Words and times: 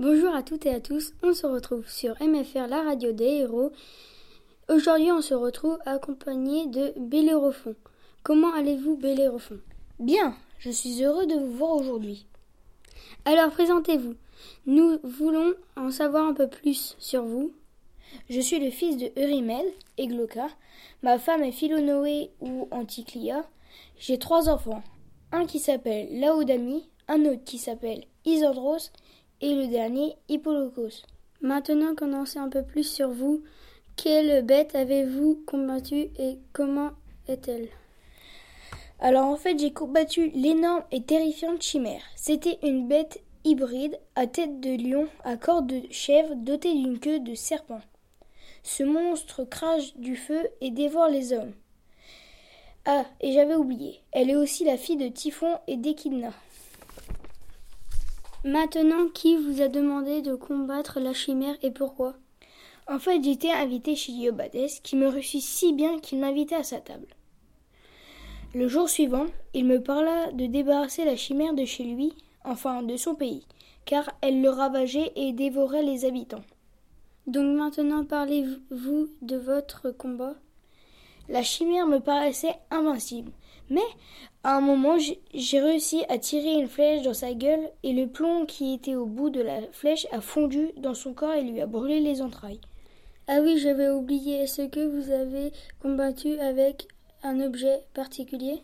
Bonjour 0.00 0.34
à 0.34 0.42
toutes 0.42 0.66
et 0.66 0.74
à 0.74 0.80
tous, 0.80 1.12
on 1.22 1.32
se 1.32 1.46
retrouve 1.46 1.88
sur 1.88 2.20
MFR, 2.20 2.66
la 2.66 2.82
radio 2.82 3.12
des 3.12 3.24
héros. 3.24 3.70
Aujourd'hui, 4.68 5.12
on 5.12 5.22
se 5.22 5.34
retrouve 5.34 5.78
accompagné 5.86 6.66
de 6.66 6.92
Bélérophon. 6.98 7.76
Comment 8.24 8.52
allez-vous, 8.52 8.96
Bélérophon 8.96 9.60
Bien, 10.00 10.34
je 10.58 10.70
suis 10.70 11.04
heureux 11.04 11.26
de 11.26 11.34
vous 11.34 11.52
voir 11.52 11.76
aujourd'hui. 11.76 12.26
Alors, 13.26 13.52
présentez-vous. 13.52 14.16
Nous 14.66 14.98
voulons 15.04 15.54
en 15.76 15.92
savoir 15.92 16.26
un 16.26 16.34
peu 16.34 16.48
plus 16.48 16.96
sur 16.98 17.22
vous. 17.22 17.52
Je 18.28 18.40
suis 18.40 18.58
le 18.58 18.72
fils 18.72 18.96
de 18.96 19.12
Eurimel 19.16 19.66
et 19.98 20.08
Glauca. 20.08 20.48
Ma 21.04 21.20
femme 21.20 21.44
est 21.44 21.52
Philonoé 21.52 22.32
ou 22.40 22.66
Anticlia. 22.72 23.44
J'ai 23.98 24.18
trois 24.18 24.48
enfants 24.48 24.82
un 25.34 25.46
qui 25.46 25.58
s'appelle 25.58 26.20
Laodamie, 26.20 26.88
un 27.08 27.24
autre 27.24 27.42
qui 27.44 27.58
s'appelle 27.58 28.04
Isandros 28.24 28.92
et 29.40 29.52
le 29.52 29.66
dernier 29.66 30.14
Hippolocos. 30.28 31.02
Maintenant 31.40 31.96
qu'on 31.96 32.12
en 32.12 32.24
sait 32.24 32.38
un 32.38 32.48
peu 32.48 32.62
plus 32.62 32.84
sur 32.84 33.10
vous, 33.10 33.42
quelle 33.96 34.44
bête 34.44 34.76
avez-vous 34.76 35.42
combattu 35.44 36.08
et 36.18 36.38
comment 36.52 36.92
est-elle? 37.26 37.68
Alors 39.00 39.26
en 39.26 39.36
fait 39.36 39.58
j'ai 39.58 39.72
combattu 39.72 40.30
l'énorme 40.34 40.84
et 40.92 41.02
terrifiante 41.02 41.62
chimère. 41.62 42.02
C'était 42.14 42.60
une 42.62 42.86
bête 42.86 43.20
hybride 43.42 43.98
à 44.14 44.28
tête 44.28 44.60
de 44.60 44.70
lion, 44.70 45.08
à 45.24 45.36
corps 45.36 45.62
de 45.62 45.82
chèvre, 45.90 46.36
dotée 46.36 46.72
d'une 46.72 47.00
queue 47.00 47.18
de 47.18 47.34
serpent. 47.34 47.80
Ce 48.62 48.84
monstre 48.84 49.42
crache 49.42 49.96
du 49.96 50.14
feu 50.14 50.48
et 50.60 50.70
dévore 50.70 51.08
les 51.08 51.32
hommes. 51.32 51.52
Ah, 52.86 53.06
et 53.22 53.32
j'avais 53.32 53.54
oublié, 53.54 54.00
elle 54.12 54.28
est 54.28 54.36
aussi 54.36 54.64
la 54.64 54.76
fille 54.76 54.98
de 54.98 55.08
Typhon 55.08 55.58
et 55.66 55.78
d'Echidna. 55.78 56.32
Maintenant, 58.44 59.08
qui 59.08 59.38
vous 59.38 59.62
a 59.62 59.68
demandé 59.68 60.20
de 60.20 60.34
combattre 60.34 61.00
la 61.00 61.14
chimère 61.14 61.56
et 61.62 61.70
pourquoi? 61.70 62.14
En 62.86 62.98
fait, 62.98 63.22
j'étais 63.22 63.50
invité 63.50 63.96
chez 63.96 64.12
Diobades, 64.12 64.68
qui 64.82 64.96
me 64.96 65.08
reçut 65.08 65.40
si 65.40 65.72
bien 65.72 65.98
qu'il 65.98 66.18
m'invitait 66.18 66.56
à 66.56 66.62
sa 66.62 66.78
table. 66.78 67.06
Le 68.54 68.68
jour 68.68 68.90
suivant, 68.90 69.26
il 69.54 69.64
me 69.64 69.82
parla 69.82 70.30
de 70.32 70.44
débarrasser 70.44 71.06
la 71.06 71.16
chimère 71.16 71.54
de 71.54 71.64
chez 71.64 71.84
lui, 71.84 72.12
enfin 72.44 72.82
de 72.82 72.98
son 72.98 73.14
pays, 73.14 73.46
car 73.86 74.10
elle 74.20 74.42
le 74.42 74.50
ravageait 74.50 75.12
et 75.16 75.32
dévorait 75.32 75.82
les 75.82 76.04
habitants. 76.04 76.44
Donc 77.26 77.56
maintenant 77.56 78.04
parlez-vous 78.04 79.08
de 79.22 79.36
votre 79.38 79.90
combat? 79.90 80.34
La 81.28 81.42
chimère 81.42 81.86
me 81.86 82.00
paraissait 82.00 82.54
invincible. 82.70 83.32
Mais 83.70 83.80
à 84.42 84.56
un 84.56 84.60
moment, 84.60 84.98
j'ai 85.32 85.60
réussi 85.60 86.04
à 86.08 86.18
tirer 86.18 86.52
une 86.52 86.68
flèche 86.68 87.02
dans 87.02 87.14
sa 87.14 87.32
gueule 87.32 87.70
et 87.82 87.92
le 87.92 88.06
plomb 88.06 88.44
qui 88.44 88.74
était 88.74 88.94
au 88.94 89.06
bout 89.06 89.30
de 89.30 89.40
la 89.40 89.62
flèche 89.72 90.06
a 90.12 90.20
fondu 90.20 90.72
dans 90.76 90.94
son 90.94 91.14
corps 91.14 91.32
et 91.32 91.42
lui 91.42 91.60
a 91.60 91.66
brûlé 91.66 92.00
les 92.00 92.20
entrailles. 92.20 92.60
Ah 93.26 93.38
oui, 93.40 93.58
j'avais 93.58 93.88
oublié. 93.88 94.42
Est-ce 94.42 94.62
que 94.62 94.86
vous 94.86 95.10
avez 95.10 95.52
combattu 95.80 96.38
avec 96.40 96.88
un 97.22 97.40
objet 97.40 97.80
particulier? 97.94 98.60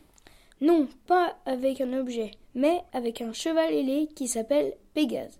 Non, 0.60 0.86
pas 1.06 1.38
avec 1.46 1.80
un 1.80 1.94
objet, 1.94 2.32
mais 2.54 2.82
avec 2.92 3.22
un 3.22 3.32
cheval 3.32 3.72
ailé 3.72 4.08
qui 4.14 4.28
s'appelle 4.28 4.74
Pégase. 4.92 5.38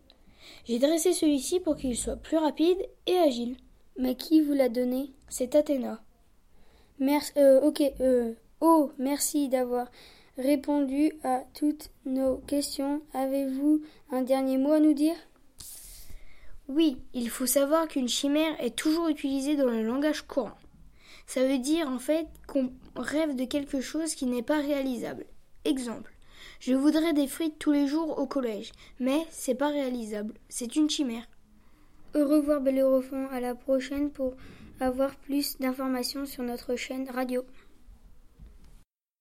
J'ai 0.65 0.79
dressé 0.79 1.13
celui-ci 1.13 1.61
pour 1.61 1.77
qu'il 1.77 1.97
soit 1.97 2.17
plus 2.17 2.39
rapide 2.39 2.79
et 3.07 3.19
agile. 3.19 3.57
Mais 3.99 4.15
qui 4.15 4.41
vous 4.41 4.55
l'a 4.55 4.71
donné? 4.71 5.11
C'est 5.29 5.55
Athéna. 5.55 6.01
Merci, 7.01 7.33
euh, 7.39 7.63
ok, 7.63 7.83
euh, 8.01 8.35
oh, 8.61 8.93
merci 8.99 9.49
d'avoir 9.49 9.91
répondu 10.37 11.13
à 11.25 11.45
toutes 11.55 11.91
nos 12.05 12.37
questions. 12.37 13.01
Avez-vous 13.15 13.81
un 14.11 14.21
dernier 14.21 14.59
mot 14.59 14.73
à 14.73 14.81
nous 14.81 14.93
dire? 14.93 15.17
Oui, 16.69 16.99
il 17.15 17.31
faut 17.31 17.47
savoir 17.47 17.89
qu'une 17.89 18.07
chimère 18.07 18.55
est 18.61 18.77
toujours 18.77 19.09
utilisée 19.09 19.57
dans 19.57 19.71
le 19.71 19.83
langage 19.83 20.27
courant. 20.27 20.59
Ça 21.27 21.43
veut 21.43 21.59
dire 21.59 21.89
en 21.89 21.99
fait 21.99 22.27
qu'on 22.47 22.71
rêve 22.95 23.35
de 23.35 23.47
quelque 23.47 23.81
chose 23.81 24.15
qui 24.15 24.27
n'est 24.27 24.43
pas 24.43 24.61
réalisable. 24.61 25.25
Exemple. 25.65 26.15
Je 26.61 26.75
voudrais 26.75 27.15
des 27.15 27.27
frites 27.27 27.59
tous 27.59 27.73
les 27.73 27.87
jours 27.87 28.19
au 28.19 28.27
collège, 28.27 28.73
mais 28.99 29.27
c'est 29.31 29.55
pas 29.55 29.69
réalisable. 29.69 30.35
C'est 30.51 30.77
une 30.77 30.91
chimère. 30.91 31.27
Au 32.13 32.27
revoir, 32.27 32.61
Belle 32.61 32.85
À 33.31 33.41
la 33.41 33.55
prochaine 33.55 34.11
pour 34.11 34.35
avoir 34.81 35.15
plus 35.15 35.59
d'informations 35.59 36.27
sur 36.27 36.43
notre 36.43 36.75
chaîne 36.75 37.09
radio. 37.09 37.45